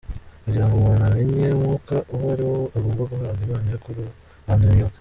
Kugira 0.43 0.63
ngo 0.67 0.75
umuntu 0.77 1.03
amenye 1.09 1.45
umwuka 1.53 1.95
uwo 2.13 2.25
ari 2.33 2.43
wo 2.51 2.59
agomba 2.77 3.03
guhabwa 3.11 3.41
impano 3.45 3.67
yo 3.73 3.79
kurobanura 3.83 4.69
imyuka. 4.73 4.89